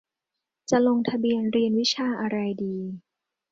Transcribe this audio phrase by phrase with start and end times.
[0.69, 2.75] จะลงทะเบียนเรียนวิชาอะไรดี